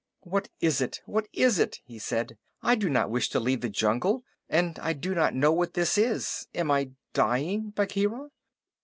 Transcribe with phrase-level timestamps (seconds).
[0.21, 0.99] "What is it?
[1.05, 2.35] What is it?" he said.
[2.63, 5.95] "I do not wish to leave the jungle, and I do not know what this
[5.95, 6.47] is.
[6.55, 8.31] Am I dying, Bagheera?"